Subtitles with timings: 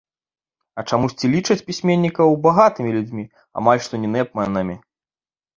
[0.81, 3.29] А чамусьці лічаць пісьменнікаў багатымі людзьмі,
[3.63, 4.75] амаль што не нэпманамі.